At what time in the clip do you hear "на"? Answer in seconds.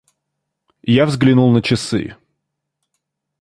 1.51-1.61